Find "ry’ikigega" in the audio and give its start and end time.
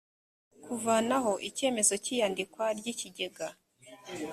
2.77-3.47